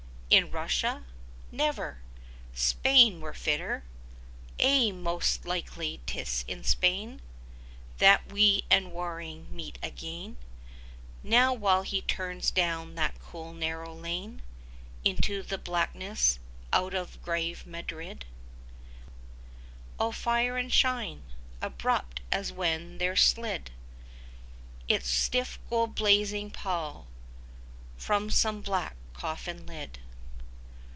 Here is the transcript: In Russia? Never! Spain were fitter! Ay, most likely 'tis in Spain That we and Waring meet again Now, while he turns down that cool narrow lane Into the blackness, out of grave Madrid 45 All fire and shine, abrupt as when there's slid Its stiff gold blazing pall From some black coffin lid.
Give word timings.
In 0.31 0.49
Russia? 0.49 1.03
Never! 1.51 1.99
Spain 2.53 3.19
were 3.19 3.33
fitter! 3.33 3.83
Ay, 4.61 4.91
most 4.93 5.43
likely 5.43 5.99
'tis 6.05 6.45
in 6.47 6.63
Spain 6.63 7.19
That 7.97 8.31
we 8.31 8.63
and 8.71 8.93
Waring 8.93 9.53
meet 9.53 9.77
again 9.83 10.37
Now, 11.21 11.51
while 11.51 11.81
he 11.81 12.01
turns 12.01 12.49
down 12.49 12.95
that 12.95 13.19
cool 13.19 13.51
narrow 13.51 13.93
lane 13.93 14.41
Into 15.03 15.43
the 15.43 15.57
blackness, 15.57 16.39
out 16.71 16.93
of 16.93 17.21
grave 17.21 17.67
Madrid 17.67 18.23
45 19.97 19.99
All 19.99 20.11
fire 20.13 20.55
and 20.55 20.71
shine, 20.71 21.23
abrupt 21.61 22.21
as 22.31 22.53
when 22.53 22.99
there's 22.99 23.19
slid 23.21 23.71
Its 24.87 25.09
stiff 25.09 25.59
gold 25.69 25.93
blazing 25.93 26.51
pall 26.51 27.07
From 27.97 28.29
some 28.29 28.61
black 28.61 28.95
coffin 29.11 29.65
lid. 29.67 29.99